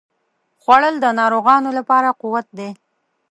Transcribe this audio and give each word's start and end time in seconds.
خوړل 0.61 0.95
د 1.01 1.05
ناروغانو 1.19 1.69
لپاره 1.77 2.09
قوت 2.21 2.47
دی 2.57 2.69